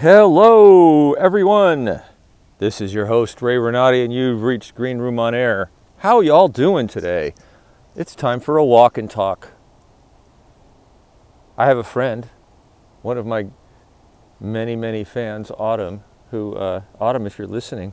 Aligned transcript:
Hello, 0.00 1.12
everyone. 1.12 2.00
This 2.56 2.80
is 2.80 2.94
your 2.94 3.04
host, 3.04 3.42
Ray 3.42 3.58
Renati, 3.58 4.02
and 4.02 4.10
you've 4.10 4.42
reached 4.42 4.74
Green 4.74 4.96
Room 4.96 5.18
on 5.18 5.34
Air. 5.34 5.70
How 5.98 6.20
y'all 6.20 6.48
doing 6.48 6.86
today? 6.86 7.34
It's 7.94 8.14
time 8.14 8.40
for 8.40 8.56
a 8.56 8.64
walk 8.64 8.96
and 8.96 9.10
talk. 9.10 9.50
I 11.58 11.66
have 11.66 11.76
a 11.76 11.84
friend, 11.84 12.30
one 13.02 13.18
of 13.18 13.26
my 13.26 13.48
many, 14.40 14.74
many 14.74 15.04
fans, 15.04 15.52
Autumn, 15.58 16.02
who, 16.30 16.54
uh, 16.54 16.80
Autumn, 16.98 17.26
if 17.26 17.36
you're 17.36 17.46
listening, 17.46 17.92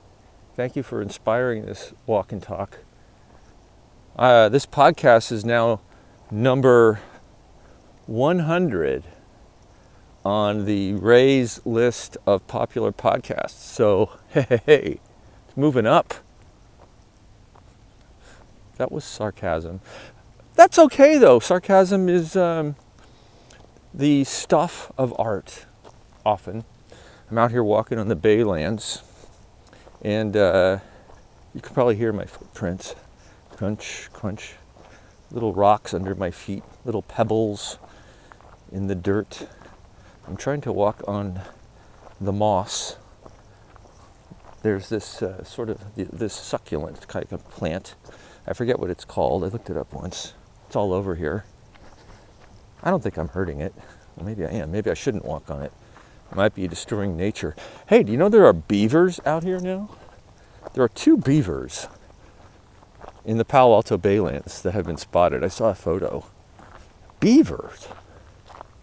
thank 0.55 0.77
you 0.77 0.83
for 0.83 1.01
inspiring 1.01 1.65
this 1.65 1.93
walk 2.05 2.31
and 2.31 2.41
talk. 2.41 2.77
Uh, 4.15 4.47
this 4.47 4.65
podcast 4.65 5.29
is 5.29 5.43
now 5.43 5.81
number 6.31 7.01
100 8.05 9.03
on 10.25 10.65
the 10.65 10.93
Ray's 10.93 11.59
list 11.65 12.17
of 12.25 12.45
popular 12.47 12.91
podcasts. 12.91 13.51
So, 13.51 14.11
hey, 14.29 14.61
hey, 14.65 14.99
it's 15.47 15.57
moving 15.57 15.85
up. 15.85 16.13
That 18.77 18.91
was 18.91 19.03
sarcasm. 19.03 19.81
That's 20.55 20.77
okay 20.79 21.17
though. 21.17 21.39
Sarcasm 21.39 22.09
is 22.09 22.35
um, 22.35 22.75
the 23.93 24.23
stuff 24.23 24.91
of 24.97 25.13
art, 25.19 25.65
often. 26.25 26.63
I'm 27.29 27.37
out 27.37 27.51
here 27.51 27.63
walking 27.63 27.99
on 27.99 28.07
the 28.07 28.15
Baylands, 28.15 29.01
and 30.01 30.37
uh, 30.37 30.79
you 31.53 31.61
can 31.61 31.73
probably 31.73 31.95
hear 31.95 32.13
my 32.13 32.25
footprints 32.25 32.95
crunch, 33.57 34.09
crunch. 34.13 34.53
Little 35.31 35.51
rocks 35.51 35.93
under 35.93 36.13
my 36.15 36.31
feet, 36.31 36.63
little 36.85 37.01
pebbles 37.01 37.79
in 38.71 38.87
the 38.87 38.95
dirt. 38.95 39.47
I'm 40.27 40.35
trying 40.35 40.59
to 40.61 40.73
walk 40.73 41.01
on 41.07 41.39
the 42.19 42.33
moss. 42.33 42.97
There's 44.61 44.89
this 44.89 45.21
uh, 45.23 45.43
sort 45.45 45.69
of 45.69 45.79
this 45.95 46.33
succulent 46.33 47.07
kind 47.07 47.31
of 47.31 47.49
plant. 47.49 47.95
I 48.45 48.53
forget 48.53 48.77
what 48.77 48.89
it's 48.89 49.05
called. 49.05 49.45
I 49.45 49.47
looked 49.47 49.69
it 49.69 49.77
up 49.77 49.93
once. 49.93 50.33
It's 50.65 50.75
all 50.75 50.91
over 50.91 51.15
here. 51.15 51.45
I 52.83 52.89
don't 52.89 53.01
think 53.01 53.17
I'm 53.17 53.29
hurting 53.29 53.61
it. 53.61 53.73
Well, 54.15 54.25
maybe 54.25 54.45
I 54.45 54.49
am. 54.49 54.71
Maybe 54.71 54.91
I 54.91 54.95
shouldn't 54.95 55.23
walk 55.23 55.49
on 55.49 55.61
it. 55.61 55.71
It 56.29 56.35
might 56.35 56.53
be 56.53 56.67
destroying 56.67 57.15
nature. 57.15 57.55
Hey, 57.87 58.03
do 58.03 58.11
you 58.11 58.17
know 58.17 58.27
there 58.27 58.45
are 58.45 58.53
beavers 58.53 59.21
out 59.25 59.43
here 59.43 59.59
now? 59.59 59.89
There 60.73 60.83
are 60.83 60.89
two 60.89 61.17
beavers 61.17 61.87
in 63.23 63.37
the 63.37 63.45
Palo 63.45 63.75
Alto 63.75 63.97
Baylands 63.97 64.61
that 64.61 64.73
have 64.73 64.85
been 64.85 64.97
spotted. 64.97 65.43
I 65.43 65.47
saw 65.47 65.69
a 65.69 65.75
photo. 65.75 66.25
Beavers? 67.21 67.85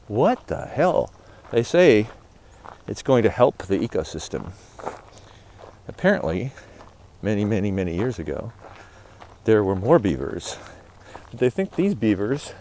What 0.06 0.46
the 0.46 0.66
hell? 0.66 1.12
They 1.50 1.62
say 1.62 2.08
it's 2.86 3.02
going 3.02 3.22
to 3.22 3.30
help 3.30 3.58
the 3.66 3.78
ecosystem. 3.78 4.52
Apparently, 5.86 6.52
many, 7.22 7.44
many, 7.44 7.70
many 7.70 7.96
years 7.96 8.18
ago, 8.18 8.52
there 9.44 9.62
were 9.62 9.76
more 9.76 9.98
beavers. 9.98 10.58
They 11.32 11.50
think 11.50 11.76
these 11.76 11.94
beavers 11.94 12.54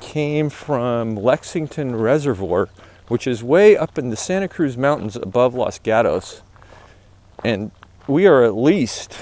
came 0.00 0.50
from 0.50 1.16
Lexington 1.16 1.96
Reservoir, 1.96 2.68
which 3.08 3.26
is 3.26 3.42
way 3.42 3.76
up 3.76 3.98
in 3.98 4.10
the 4.10 4.16
Santa 4.16 4.48
Cruz 4.48 4.76
Mountains 4.76 5.16
above 5.16 5.54
Los 5.54 5.78
Gatos. 5.78 6.42
And 7.44 7.70
we 8.06 8.26
are 8.26 8.42
at 8.42 8.56
least 8.56 9.16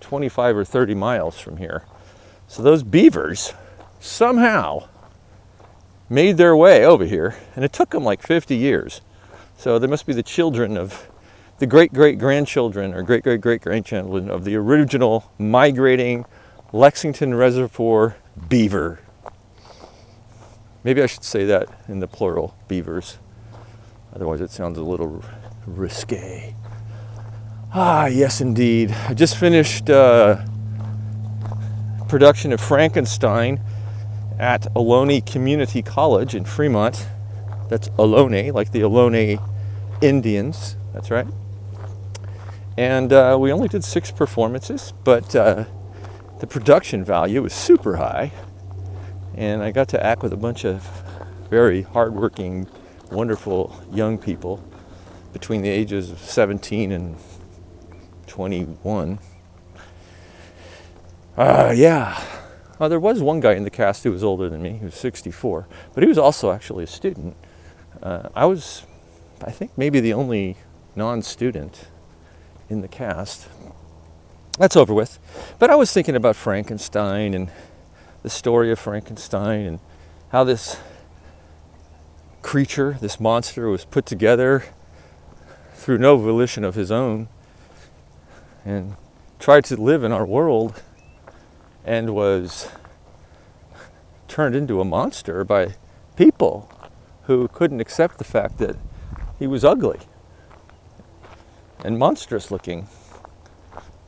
25 0.00 0.56
or 0.58 0.64
30 0.64 0.94
miles 0.94 1.38
from 1.38 1.56
here. 1.56 1.84
So 2.48 2.62
those 2.62 2.82
beavers 2.82 3.54
somehow 3.98 4.88
made 6.12 6.36
their 6.36 6.54
way 6.54 6.84
over 6.84 7.04
here, 7.06 7.36
and 7.56 7.64
it 7.64 7.72
took 7.72 7.90
them 7.90 8.04
like 8.04 8.22
50 8.22 8.54
years. 8.54 9.00
So 9.56 9.78
they 9.78 9.86
must 9.86 10.06
be 10.06 10.12
the 10.12 10.22
children 10.22 10.76
of 10.76 11.08
the 11.58 11.66
great 11.66 11.92
great 11.92 12.18
grandchildren 12.18 12.92
or 12.92 13.02
great 13.02 13.22
great 13.22 13.40
great 13.40 13.62
grandchildren 13.62 14.28
of 14.28 14.44
the 14.44 14.56
original 14.56 15.30
migrating 15.38 16.26
Lexington 16.72 17.34
Reservoir 17.34 18.16
beaver. 18.48 19.00
Maybe 20.84 21.02
I 21.02 21.06
should 21.06 21.24
say 21.24 21.44
that 21.46 21.68
in 21.88 22.00
the 22.00 22.08
plural, 22.08 22.56
beavers. 22.66 23.18
Otherwise, 24.14 24.40
it 24.40 24.50
sounds 24.50 24.78
a 24.78 24.82
little 24.82 25.24
risque. 25.66 26.54
Ah, 27.72 28.06
yes, 28.06 28.40
indeed. 28.40 28.90
I 28.90 29.14
just 29.14 29.36
finished 29.36 29.88
uh, 29.88 30.44
production 32.08 32.52
of 32.52 32.60
Frankenstein 32.60 33.60
at 34.38 34.62
Ohlone 34.74 35.24
Community 35.24 35.82
College 35.82 36.34
in 36.34 36.44
Fremont. 36.44 37.06
That's 37.68 37.88
Ohlone, 37.90 38.52
like 38.52 38.72
the 38.72 38.80
Ohlone 38.80 39.40
Indians. 40.00 40.76
That's 40.92 41.10
right. 41.10 41.26
And 42.76 43.12
uh, 43.12 43.36
we 43.38 43.52
only 43.52 43.68
did 43.68 43.84
six 43.84 44.10
performances, 44.10 44.92
but 45.04 45.36
uh, 45.36 45.64
the 46.40 46.46
production 46.46 47.04
value 47.04 47.42
was 47.42 47.52
super 47.52 47.96
high. 47.96 48.32
And 49.34 49.62
I 49.62 49.70
got 49.70 49.88
to 49.88 50.04
act 50.04 50.22
with 50.22 50.32
a 50.32 50.36
bunch 50.36 50.64
of 50.64 50.82
very 51.50 51.82
hardworking, 51.82 52.66
wonderful 53.10 53.80
young 53.92 54.18
people 54.18 54.62
between 55.32 55.62
the 55.62 55.68
ages 55.68 56.10
of 56.10 56.18
17 56.18 56.92
and 56.92 57.16
21. 58.26 59.18
Uh, 61.36 61.72
yeah, 61.74 62.22
uh, 62.82 62.88
there 62.88 62.98
was 62.98 63.22
one 63.22 63.38
guy 63.38 63.52
in 63.52 63.62
the 63.62 63.70
cast 63.70 64.02
who 64.02 64.10
was 64.10 64.24
older 64.24 64.48
than 64.48 64.60
me. 64.60 64.72
He 64.72 64.84
was 64.84 64.96
64, 64.96 65.68
but 65.94 66.02
he 66.02 66.08
was 66.08 66.18
also 66.18 66.50
actually 66.50 66.82
a 66.82 66.88
student. 66.88 67.36
Uh, 68.02 68.28
I 68.34 68.44
was, 68.46 68.84
I 69.40 69.52
think, 69.52 69.70
maybe 69.78 70.00
the 70.00 70.12
only 70.12 70.56
non-student 70.96 71.86
in 72.68 72.80
the 72.80 72.88
cast. 72.88 73.46
That's 74.58 74.74
over 74.74 74.92
with. 74.92 75.20
But 75.60 75.70
I 75.70 75.76
was 75.76 75.92
thinking 75.92 76.16
about 76.16 76.34
Frankenstein 76.34 77.34
and 77.34 77.52
the 78.24 78.30
story 78.30 78.72
of 78.72 78.80
Frankenstein 78.80 79.60
and 79.64 79.78
how 80.30 80.42
this 80.42 80.76
creature, 82.42 82.98
this 83.00 83.20
monster, 83.20 83.68
was 83.68 83.84
put 83.84 84.06
together 84.06 84.64
through 85.74 85.98
no 85.98 86.16
volition 86.16 86.64
of 86.64 86.74
his 86.74 86.90
own 86.90 87.28
and 88.64 88.96
tried 89.38 89.64
to 89.66 89.76
live 89.80 90.02
in 90.02 90.10
our 90.10 90.26
world 90.26 90.82
and 91.84 92.14
was 92.14 92.68
turned 94.28 94.54
into 94.54 94.80
a 94.80 94.84
monster 94.84 95.44
by 95.44 95.74
people 96.16 96.70
who 97.24 97.48
couldn't 97.48 97.80
accept 97.80 98.18
the 98.18 98.24
fact 98.24 98.58
that 98.58 98.76
he 99.38 99.46
was 99.46 99.64
ugly 99.64 100.00
and 101.84 101.98
monstrous 101.98 102.50
looking, 102.50 102.86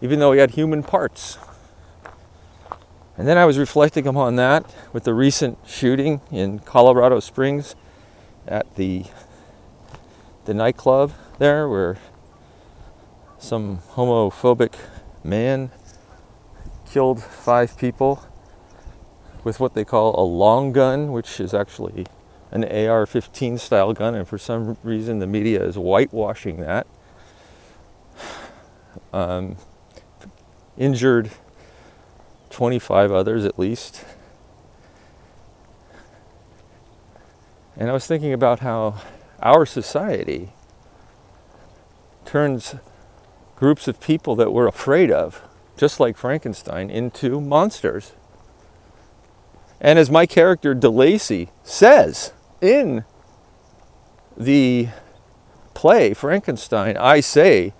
even 0.00 0.18
though 0.18 0.32
he 0.32 0.38
had 0.38 0.52
human 0.52 0.82
parts. 0.82 1.38
And 3.16 3.28
then 3.28 3.38
I 3.38 3.44
was 3.44 3.58
reflecting 3.58 4.06
upon 4.06 4.36
that 4.36 4.74
with 4.92 5.04
the 5.04 5.14
recent 5.14 5.58
shooting 5.66 6.20
in 6.30 6.60
Colorado 6.60 7.20
Springs 7.20 7.76
at 8.46 8.74
the 8.76 9.04
the 10.44 10.52
nightclub 10.52 11.10
there 11.38 11.68
where 11.68 11.96
some 13.38 13.78
homophobic 13.92 14.74
man 15.22 15.70
killed 16.94 17.20
five 17.20 17.76
people 17.76 18.22
with 19.42 19.58
what 19.58 19.74
they 19.74 19.84
call 19.84 20.14
a 20.16 20.22
long 20.22 20.70
gun, 20.70 21.10
which 21.10 21.40
is 21.40 21.52
actually 21.52 22.06
an 22.52 22.62
AR 22.62 23.04
15 23.04 23.58
style 23.58 23.92
gun, 23.92 24.14
and 24.14 24.28
for 24.28 24.38
some 24.38 24.76
reason 24.84 25.18
the 25.18 25.26
media 25.26 25.60
is 25.60 25.74
whitewashing 25.74 26.60
that. 26.60 26.86
Um, 29.12 29.56
injured 30.78 31.32
25 32.50 33.10
others 33.10 33.44
at 33.44 33.58
least. 33.58 34.04
And 37.76 37.90
I 37.90 37.92
was 37.92 38.06
thinking 38.06 38.32
about 38.32 38.60
how 38.60 39.02
our 39.42 39.66
society 39.66 40.52
turns 42.24 42.76
groups 43.56 43.88
of 43.88 44.00
people 44.00 44.36
that 44.36 44.52
we're 44.52 44.68
afraid 44.68 45.10
of 45.10 45.42
just 45.76 46.00
like 46.00 46.16
Frankenstein, 46.16 46.90
into 46.90 47.40
monsters. 47.40 48.12
And 49.80 49.98
as 49.98 50.10
my 50.10 50.26
character 50.26 50.74
De 50.74 50.88
Lacey 50.88 51.50
says 51.62 52.32
in 52.60 53.04
the 54.36 54.88
play 55.74 56.14
Frankenstein, 56.14 56.96
I 56.96 57.20
say 57.20 57.74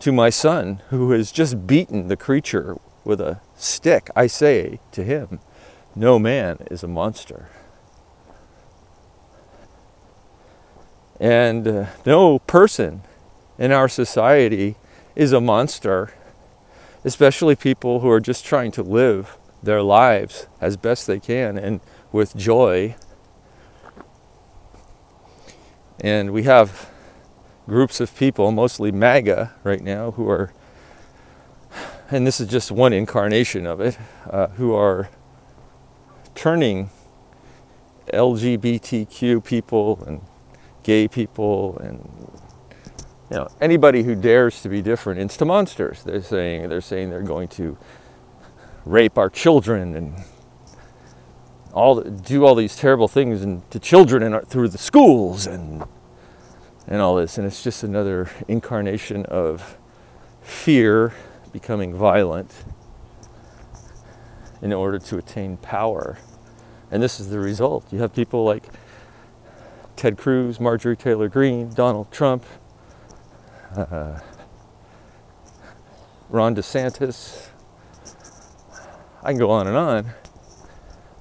to 0.00 0.12
my 0.12 0.30
son, 0.30 0.82
who 0.90 1.10
has 1.12 1.32
just 1.32 1.66
beaten 1.66 2.08
the 2.08 2.16
creature 2.16 2.76
with 3.04 3.20
a 3.20 3.40
stick, 3.56 4.10
I 4.14 4.26
say 4.26 4.80
to 4.92 5.02
him, 5.02 5.40
No 5.94 6.18
man 6.18 6.58
is 6.70 6.82
a 6.82 6.88
monster. 6.88 7.48
And 11.20 11.66
uh, 11.66 11.86
no 12.06 12.38
person 12.40 13.02
in 13.58 13.72
our 13.72 13.88
society 13.88 14.76
is 15.16 15.32
a 15.32 15.40
monster 15.40 16.12
especially 17.08 17.56
people 17.56 18.00
who 18.00 18.10
are 18.10 18.20
just 18.20 18.44
trying 18.44 18.70
to 18.70 18.82
live 18.82 19.38
their 19.62 19.80
lives 19.80 20.46
as 20.60 20.76
best 20.76 21.06
they 21.06 21.18
can 21.18 21.56
and 21.56 21.80
with 22.12 22.36
joy. 22.36 22.94
And 26.00 26.32
we 26.32 26.42
have 26.42 26.90
groups 27.66 27.98
of 28.00 28.14
people, 28.14 28.52
mostly 28.52 28.92
MAGA 28.92 29.54
right 29.64 29.80
now, 29.80 30.10
who 30.12 30.28
are, 30.28 30.52
and 32.10 32.26
this 32.26 32.40
is 32.40 32.46
just 32.46 32.70
one 32.70 32.92
incarnation 32.92 33.66
of 33.66 33.80
it, 33.80 33.98
uh, 34.28 34.48
who 34.48 34.74
are 34.74 35.08
turning 36.34 36.90
LGBTQ 38.12 39.42
people 39.42 40.04
and 40.06 40.20
gay 40.82 41.08
people 41.08 41.78
and 41.78 42.06
you 43.30 43.36
know 43.36 43.48
anybody 43.60 44.02
who 44.02 44.14
dares 44.14 44.62
to 44.62 44.68
be 44.68 44.82
different 44.82 45.20
into 45.20 45.44
monsters. 45.44 46.02
They're 46.02 46.22
saying 46.22 46.68
they're 46.68 46.80
saying 46.80 47.10
they're 47.10 47.22
going 47.22 47.48
to 47.48 47.76
rape 48.84 49.18
our 49.18 49.28
children 49.28 49.94
and 49.94 50.14
all 51.72 52.00
do 52.00 52.44
all 52.44 52.54
these 52.54 52.76
terrible 52.76 53.08
things 53.08 53.42
and 53.42 53.68
to 53.70 53.78
children 53.78 54.22
and 54.22 54.48
through 54.48 54.68
the 54.68 54.78
schools 54.78 55.46
and 55.46 55.84
and 56.86 57.00
all 57.02 57.16
this. 57.16 57.36
And 57.38 57.46
it's 57.46 57.62
just 57.62 57.82
another 57.82 58.30
incarnation 58.48 59.26
of 59.26 59.76
fear 60.42 61.12
becoming 61.52 61.94
violent 61.94 62.52
in 64.62 64.72
order 64.72 64.98
to 64.98 65.18
attain 65.18 65.56
power. 65.58 66.18
And 66.90 67.02
this 67.02 67.20
is 67.20 67.28
the 67.28 67.38
result. 67.38 67.84
You 67.92 68.00
have 68.00 68.14
people 68.14 68.44
like 68.44 68.64
Ted 69.96 70.16
Cruz, 70.16 70.58
Marjorie 70.58 70.96
Taylor 70.96 71.28
Greene, 71.28 71.70
Donald 71.74 72.10
Trump, 72.10 72.44
uh, 73.76 74.20
Ron 76.28 76.54
DeSantis. 76.54 77.48
I 79.22 79.32
can 79.32 79.38
go 79.38 79.50
on 79.50 79.66
and 79.66 79.76
on. 79.76 80.10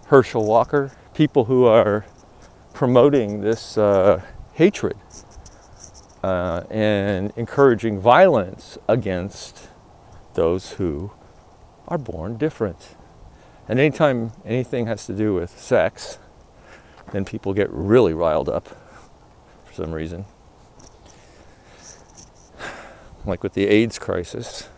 Herschel 0.07 0.45
Walker, 0.45 0.91
people 1.13 1.45
who 1.45 1.65
are 1.65 2.05
promoting 2.73 3.41
this 3.41 3.77
uh, 3.77 4.21
hatred 4.53 4.95
uh, 6.23 6.63
and 6.69 7.33
encouraging 7.35 7.99
violence 7.99 8.77
against 8.87 9.67
those 10.35 10.73
who 10.73 11.11
are 11.87 11.97
born 11.97 12.37
different. 12.37 12.95
And 13.67 13.79
anytime 13.79 14.31
anything 14.45 14.87
has 14.87 15.05
to 15.07 15.13
do 15.13 15.33
with 15.33 15.59
sex, 15.59 16.19
then 17.11 17.25
people 17.25 17.53
get 17.53 17.69
really 17.71 18.13
riled 18.13 18.47
up 18.47 18.67
for 19.65 19.73
some 19.73 19.91
reason. 19.93 20.25
Like 23.27 23.43
with 23.43 23.53
the 23.53 23.67
AIDS 23.67 23.99
crisis, 23.99 24.69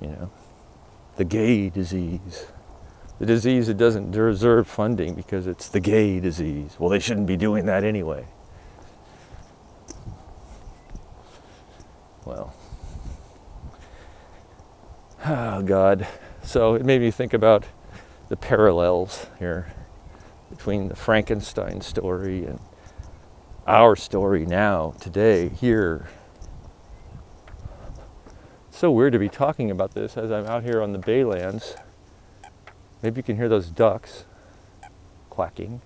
you 0.00 0.08
know, 0.08 0.30
the 1.16 1.24
gay 1.24 1.70
disease. 1.70 2.46
The 3.20 3.26
disease 3.26 3.68
that 3.68 3.76
doesn't 3.76 4.10
deserve 4.10 4.66
funding 4.66 5.14
because 5.14 5.46
it's 5.46 5.68
the 5.68 5.78
gay 5.78 6.18
disease. 6.18 6.76
Well, 6.78 6.90
they 6.90 6.98
shouldn't 6.98 7.28
be 7.28 7.36
doing 7.36 7.66
that 7.66 7.84
anyway. 7.84 8.26
Well, 12.24 12.52
oh 15.24 15.62
God. 15.62 16.06
So 16.42 16.74
it 16.74 16.84
made 16.84 17.00
me 17.00 17.10
think 17.10 17.32
about 17.32 17.64
the 18.28 18.36
parallels 18.36 19.26
here 19.38 19.72
between 20.48 20.88
the 20.88 20.96
Frankenstein 20.96 21.80
story 21.80 22.44
and 22.44 22.58
our 23.66 23.94
story 23.94 24.46
now, 24.46 24.94
today, 25.00 25.48
here. 25.48 26.08
So 28.80 28.90
weird 28.90 29.12
to 29.12 29.18
be 29.18 29.28
talking 29.28 29.70
about 29.70 29.92
this 29.92 30.16
as 30.16 30.32
I'm 30.32 30.46
out 30.46 30.62
here 30.62 30.80
on 30.80 30.94
the 30.94 30.98
Baylands. 30.98 31.76
Maybe 33.02 33.18
you 33.18 33.22
can 33.22 33.36
hear 33.36 33.46
those 33.46 33.68
ducks 33.68 34.24
quacking. 35.28 35.82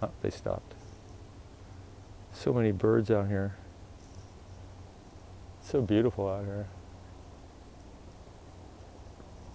Oh, 0.00 0.12
they 0.20 0.30
stopped. 0.30 0.76
So 2.32 2.52
many 2.52 2.70
birds 2.70 3.10
out 3.10 3.26
here. 3.26 3.56
It's 5.58 5.72
so 5.72 5.80
beautiful 5.80 6.28
out 6.28 6.44
here 6.44 6.68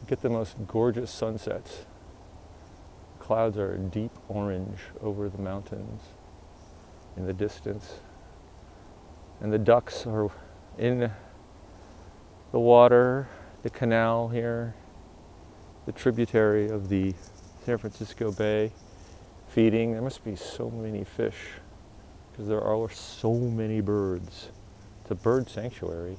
get 0.06 0.22
the 0.22 0.30
most 0.30 0.58
gorgeous 0.68 1.12
sunsets. 1.12 1.86
Clouds 3.20 3.58
are 3.58 3.78
deep 3.78 4.12
orange 4.28 4.80
over 5.00 5.30
the 5.30 5.38
mountains 5.38 6.02
in 7.16 7.26
the 7.26 7.32
distance. 7.32 8.02
And 9.40 9.54
the 9.54 9.60
ducks 9.60 10.06
are 10.08 10.30
in 10.78 11.12
the 12.52 12.60
water, 12.60 13.28
the 13.64 13.70
canal 13.70 14.30
here, 14.30 14.74
the 15.86 15.92
tributary 15.92 16.70
of 16.70 16.90
the 16.90 17.14
San 17.66 17.78
Francisco 17.78 18.32
Bay, 18.32 18.72
feeding. 19.50 19.94
There 19.94 20.02
must 20.02 20.24
be 20.24 20.36
so 20.36 20.70
many 20.70 21.04
fish 21.04 21.36
because 22.32 22.48
there 22.48 22.62
are 22.62 22.90
so 22.90 23.34
many 23.34 23.82
birds. 23.82 24.50
It's 25.02 25.12
a 25.12 25.16
bird 25.16 25.50
sanctuary. 25.50 26.18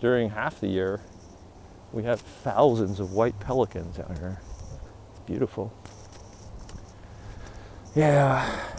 During 0.00 0.30
half 0.30 0.60
the 0.60 0.68
year, 0.68 1.00
we 1.92 2.04
have 2.04 2.20
thousands 2.20 3.00
of 3.00 3.12
white 3.12 3.40
pelicans 3.40 3.98
out 3.98 4.18
here. 4.18 4.40
It's 5.10 5.20
beautiful. 5.26 5.72
Yeah. 7.94 8.77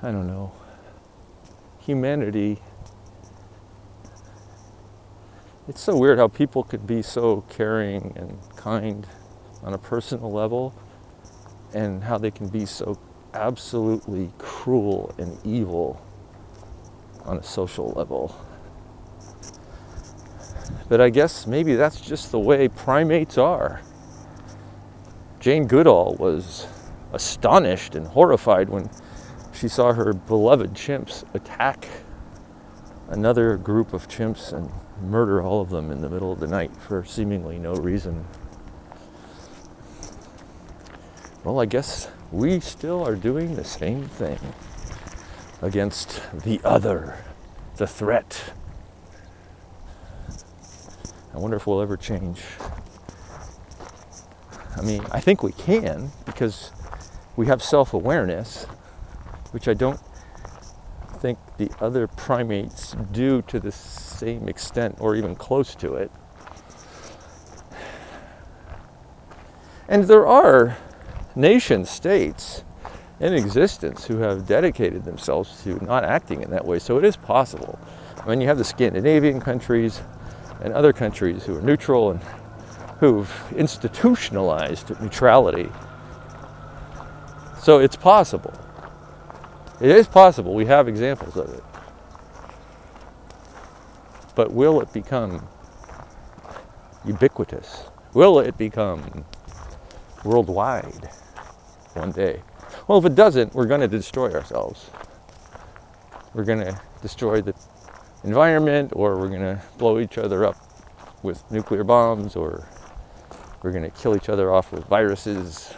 I 0.00 0.12
don't 0.12 0.28
know. 0.28 0.52
Humanity. 1.80 2.58
It's 5.66 5.80
so 5.80 5.96
weird 5.96 6.18
how 6.18 6.28
people 6.28 6.62
could 6.62 6.86
be 6.86 7.02
so 7.02 7.42
caring 7.48 8.12
and 8.16 8.38
kind 8.56 9.06
on 9.62 9.74
a 9.74 9.78
personal 9.78 10.30
level 10.30 10.72
and 11.74 12.04
how 12.04 12.16
they 12.16 12.30
can 12.30 12.48
be 12.48 12.64
so 12.64 12.96
absolutely 13.34 14.30
cruel 14.38 15.14
and 15.18 15.36
evil 15.44 16.00
on 17.24 17.36
a 17.38 17.42
social 17.42 17.90
level. 17.90 18.34
But 20.88 21.00
I 21.00 21.10
guess 21.10 21.46
maybe 21.46 21.74
that's 21.74 22.00
just 22.00 22.30
the 22.30 22.38
way 22.38 22.68
primates 22.68 23.36
are. 23.36 23.82
Jane 25.40 25.66
Goodall 25.66 26.16
was 26.18 26.66
astonished 27.12 27.94
and 27.94 28.06
horrified 28.06 28.68
when 28.68 28.88
she 29.58 29.68
saw 29.68 29.92
her 29.92 30.12
beloved 30.12 30.74
chimps 30.74 31.24
attack 31.34 31.88
another 33.08 33.56
group 33.56 33.92
of 33.92 34.08
chimps 34.08 34.52
and 34.52 34.70
murder 35.02 35.42
all 35.42 35.60
of 35.60 35.70
them 35.70 35.90
in 35.90 36.00
the 36.00 36.08
middle 36.08 36.32
of 36.32 36.40
the 36.40 36.46
night 36.46 36.74
for 36.76 37.04
seemingly 37.04 37.58
no 37.58 37.74
reason. 37.74 38.24
Well, 41.44 41.60
I 41.60 41.66
guess 41.66 42.10
we 42.30 42.60
still 42.60 43.06
are 43.06 43.14
doing 43.14 43.54
the 43.54 43.64
same 43.64 44.04
thing 44.04 44.38
against 45.62 46.22
the 46.32 46.60
other, 46.64 47.24
the 47.76 47.86
threat 47.86 48.52
I 51.38 51.40
wonder 51.40 51.56
if 51.56 51.68
we'll 51.68 51.80
ever 51.80 51.96
change. 51.96 52.42
I 54.76 54.80
mean, 54.82 55.04
I 55.12 55.20
think 55.20 55.44
we 55.44 55.52
can 55.52 56.10
because 56.26 56.72
we 57.36 57.46
have 57.46 57.62
self 57.62 57.94
awareness, 57.94 58.66
which 59.58 59.66
I 59.66 59.74
don't 59.74 59.98
think 61.18 61.36
the 61.56 61.68
other 61.80 62.06
primates 62.06 62.94
do 63.10 63.42
to 63.42 63.58
the 63.58 63.72
same 63.72 64.48
extent 64.48 64.98
or 65.00 65.16
even 65.16 65.34
close 65.34 65.74
to 65.74 65.94
it. 65.94 66.12
And 69.88 70.04
there 70.04 70.28
are 70.28 70.76
nation 71.34 71.84
states 71.86 72.62
in 73.18 73.34
existence 73.34 74.04
who 74.04 74.18
have 74.18 74.46
dedicated 74.46 75.04
themselves 75.04 75.60
to 75.64 75.84
not 75.84 76.04
acting 76.04 76.42
in 76.42 76.50
that 76.50 76.64
way, 76.64 76.78
so 76.78 76.96
it 76.96 77.04
is 77.04 77.16
possible. 77.16 77.80
I 78.20 78.28
mean, 78.28 78.40
you 78.40 78.46
have 78.46 78.58
the 78.58 78.64
Scandinavian 78.64 79.40
countries, 79.40 80.02
and 80.60 80.72
other 80.72 80.92
countries 80.92 81.44
who 81.44 81.56
are 81.56 81.62
neutral 81.62 82.12
and 82.12 82.20
who've 83.00 83.52
institutionalized 83.56 84.90
neutrality. 85.00 85.68
So 87.60 87.80
it's 87.80 87.96
possible. 87.96 88.54
It 89.80 89.90
is 89.90 90.08
possible. 90.08 90.54
We 90.54 90.66
have 90.66 90.88
examples 90.88 91.36
of 91.36 91.52
it. 91.54 91.64
But 94.34 94.52
will 94.52 94.80
it 94.80 94.92
become 94.92 95.46
ubiquitous? 97.04 97.84
Will 98.12 98.40
it 98.40 98.56
become 98.56 99.24
worldwide 100.24 101.10
one 101.94 102.12
day? 102.12 102.42
Well, 102.86 102.98
if 102.98 103.04
it 103.04 103.14
doesn't, 103.14 103.54
we're 103.54 103.66
going 103.66 103.80
to 103.80 103.88
destroy 103.88 104.32
ourselves. 104.32 104.90
We're 106.34 106.44
going 106.44 106.60
to 106.60 106.80
destroy 107.02 107.40
the 107.40 107.54
environment, 108.24 108.92
or 108.94 109.16
we're 109.16 109.28
going 109.28 109.42
to 109.42 109.62
blow 109.76 109.98
each 110.00 110.18
other 110.18 110.44
up 110.44 110.56
with 111.22 111.48
nuclear 111.50 111.84
bombs, 111.84 112.34
or 112.34 112.66
we're 113.62 113.72
going 113.72 113.84
to 113.84 113.90
kill 113.90 114.16
each 114.16 114.28
other 114.28 114.52
off 114.52 114.72
with 114.72 114.84
viruses 114.86 115.72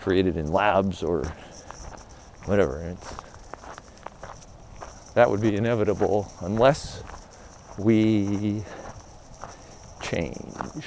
created 0.00 0.36
in 0.36 0.52
labs, 0.52 1.02
or 1.02 1.32
whatever. 2.50 2.80
It's, 2.80 3.14
that 5.14 5.30
would 5.30 5.40
be 5.40 5.54
inevitable 5.54 6.32
unless 6.40 7.04
we 7.78 8.64
change. 10.02 10.84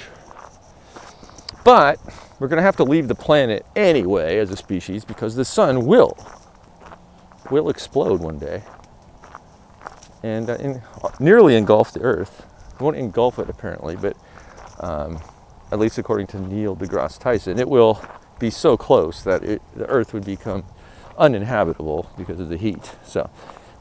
But 1.64 1.98
we're 2.38 2.48
going 2.48 2.58
to 2.58 2.62
have 2.62 2.76
to 2.76 2.84
leave 2.84 3.08
the 3.08 3.14
planet 3.14 3.64
anyway 3.74 4.36
as 4.36 4.50
a 4.50 4.56
species 4.56 5.06
because 5.06 5.36
the 5.36 5.44
sun 5.44 5.86
will 5.86 6.18
will 7.50 7.68
explode 7.68 8.20
one 8.20 8.38
day 8.38 8.62
and 10.22 10.48
uh, 10.48 10.54
in, 10.56 10.82
nearly 11.20 11.56
engulf 11.56 11.92
the 11.92 12.00
Earth. 12.00 12.46
It 12.74 12.80
won't 12.80 12.96
engulf 12.96 13.38
it 13.38 13.48
apparently, 13.48 13.96
but 13.96 14.16
um, 14.80 15.18
at 15.72 15.78
least 15.78 15.96
according 15.98 16.26
to 16.28 16.40
Neil 16.40 16.76
deGrasse 16.76 17.18
Tyson, 17.18 17.58
it 17.58 17.68
will 17.68 18.02
be 18.38 18.50
so 18.50 18.76
close 18.76 19.22
that 19.22 19.42
it, 19.44 19.62
the 19.76 19.86
Earth 19.86 20.12
would 20.12 20.24
become 20.24 20.64
uninhabitable 21.18 22.10
because 22.16 22.40
of 22.40 22.48
the 22.48 22.56
heat. 22.56 22.92
So 23.04 23.30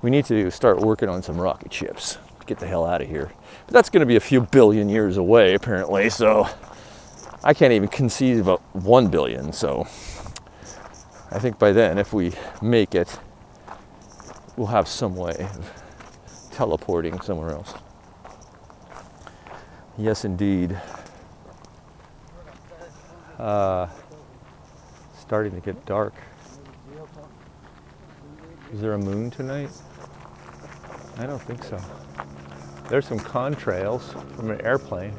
we 0.02 0.10
need 0.10 0.26
to 0.26 0.52
start 0.52 0.80
working 0.80 1.10
on 1.10 1.24
some 1.24 1.40
rocket 1.40 1.74
ships 1.74 2.18
to 2.40 2.46
get 2.46 2.60
the 2.60 2.68
hell 2.68 2.86
out 2.86 3.02
of 3.02 3.08
here. 3.08 3.32
But 3.66 3.74
that's 3.74 3.90
going 3.90 4.02
to 4.02 4.06
be 4.06 4.16
a 4.16 4.22
few 4.22 4.42
billion 4.42 4.90
years 4.90 5.18
away 5.18 5.54
apparently, 5.54 6.10
so 6.10 6.48
I 7.44 7.54
can't 7.54 7.74
even 7.74 7.90
conceive 7.90 8.48
of 8.48 8.60
one 8.74 9.08
billion. 9.08 9.54
So 9.54 9.88
I 11.32 11.40
think 11.40 11.58
by 11.58 11.72
then, 11.72 11.98
if 11.98 12.14
we 12.14 12.34
make 12.62 12.96
it, 12.96 13.20
we'll 14.56 14.68
have 14.68 14.88
some 14.88 15.16
way 15.16 15.36
of 15.56 16.50
teleporting 16.52 17.20
somewhere 17.22 17.50
else. 17.50 17.74
Yes, 19.98 20.26
indeed. 20.26 20.80
Uh, 23.40 23.88
starting 25.20 25.54
to 25.54 25.60
get 25.60 25.86
dark. 25.86 26.14
Is 28.74 28.82
there 28.82 28.94
a 28.94 28.98
moon 28.98 29.30
tonight? 29.30 29.70
I 31.20 31.28
don't 31.28 31.40
think 31.44 31.64
so. 31.64 31.80
There's 32.90 33.08
some 33.08 33.20
contrails 33.20 34.02
from 34.36 34.50
an 34.50 34.60
airplane. 34.62 35.14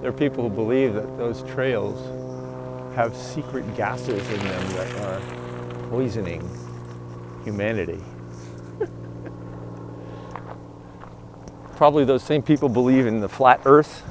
There 0.00 0.10
are 0.10 0.16
people 0.16 0.48
who 0.48 0.54
believe 0.54 0.94
that 0.94 1.18
those 1.18 1.42
trails 1.42 1.98
have 2.94 3.16
secret 3.16 3.76
gases 3.76 4.24
in 4.30 4.38
them 4.38 4.68
that 4.74 4.94
are 5.00 5.20
poisoning 5.90 6.48
humanity. 7.42 8.00
Probably 11.74 12.04
those 12.04 12.22
same 12.22 12.40
people 12.42 12.68
believe 12.68 13.08
in 13.08 13.18
the 13.18 13.28
flat 13.28 13.60
earth 13.64 14.04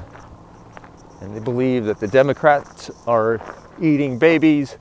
and 1.22 1.34
they 1.34 1.40
believe 1.40 1.86
that 1.86 1.98
the 1.98 2.08
Democrats 2.08 2.90
are 3.06 3.40
eating 3.80 4.18
babies 4.18 4.76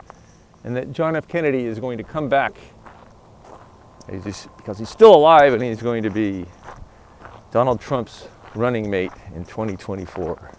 and 0.63 0.75
that 0.75 0.91
John 0.91 1.15
F. 1.15 1.27
Kennedy 1.27 1.65
is 1.65 1.79
going 1.79 1.97
to 1.97 2.03
come 2.03 2.29
back 2.29 2.55
he's 4.09 4.23
just, 4.23 4.55
because 4.57 4.79
he's 4.79 4.89
still 4.89 5.15
alive 5.15 5.53
and 5.53 5.63
he's 5.63 5.81
going 5.81 6.03
to 6.03 6.09
be 6.09 6.45
Donald 7.51 7.79
Trump's 7.81 8.27
running 8.55 8.89
mate 8.89 9.11
in 9.35 9.45
2024. 9.45 10.51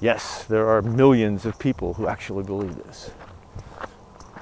Yes, 0.00 0.44
there 0.44 0.68
are 0.68 0.82
millions 0.82 1.46
of 1.46 1.58
people 1.58 1.94
who 1.94 2.06
actually 2.08 2.44
believe 2.44 2.76
this. 2.76 3.10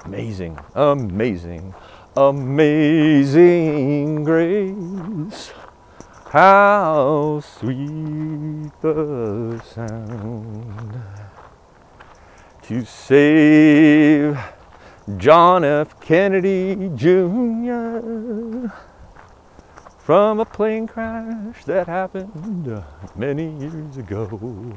Amazing, 0.05 0.59
amazing, 0.73 1.75
amazing 2.17 4.23
grace. 4.23 5.51
How 6.29 7.41
sweet 7.41 8.71
the 8.81 9.61
sound 9.65 11.03
to 12.71 12.85
save 12.85 14.39
John 15.17 15.65
F. 15.65 15.99
Kennedy 15.99 16.89
Jr. 16.95 18.69
from 19.99 20.39
a 20.39 20.45
plane 20.45 20.87
crash 20.87 21.65
that 21.65 21.87
happened 21.87 22.71
uh, 22.71 22.83
many 23.13 23.51
years 23.59 23.97
ago. 23.97 24.73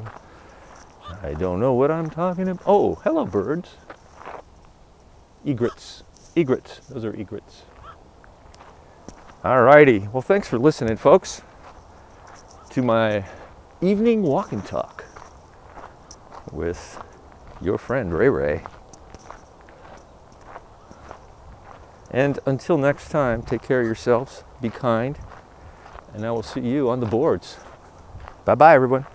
I 1.22 1.34
don't 1.34 1.60
know 1.60 1.74
what 1.74 1.92
I'm 1.92 2.10
talking 2.10 2.48
about. 2.48 2.64
Oh, 2.66 2.96
hello, 3.04 3.26
birds. 3.26 3.76
Egrets. 5.44 6.02
Egrets. 6.34 6.80
Those 6.88 7.04
are 7.04 7.14
egrets. 7.14 7.62
Alrighty. 9.44 10.12
Well, 10.12 10.20
thanks 10.20 10.48
for 10.48 10.58
listening, 10.58 10.96
folks, 10.96 11.42
to 12.70 12.82
my 12.82 13.24
evening 13.80 14.24
walk 14.24 14.50
and 14.50 14.66
talk 14.66 15.04
with 16.50 17.00
your 17.64 17.78
friend 17.78 18.12
Ray 18.12 18.28
Ray. 18.28 18.62
And 22.10 22.38
until 22.46 22.78
next 22.78 23.08
time, 23.08 23.42
take 23.42 23.62
care 23.62 23.80
of 23.80 23.86
yourselves, 23.86 24.44
be 24.60 24.70
kind, 24.70 25.18
and 26.12 26.24
I 26.24 26.30
will 26.30 26.44
see 26.44 26.60
you 26.60 26.88
on 26.88 27.00
the 27.00 27.06
boards. 27.06 27.56
Bye 28.44 28.54
bye, 28.54 28.74
everyone. 28.74 29.06